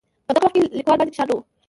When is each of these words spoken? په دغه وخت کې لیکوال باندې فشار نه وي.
په 0.27 0.31
دغه 0.35 0.45
وخت 0.45 0.53
کې 0.55 0.61
لیکوال 0.79 0.97
باندې 0.99 1.13
فشار 1.13 1.27
نه 1.29 1.33
وي. 1.35 1.43